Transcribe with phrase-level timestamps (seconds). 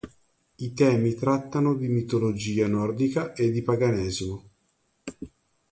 [0.55, 4.43] I temi trattano di mitologia nordica e di paganesimo.